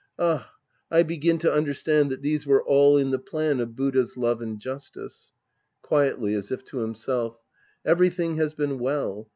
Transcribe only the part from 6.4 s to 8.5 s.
if to himself^ Every thing